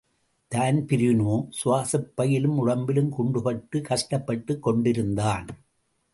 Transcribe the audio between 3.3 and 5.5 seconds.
பட்டுக் கஷ்டப்பட்டுக் கொண்டிருந்தான்.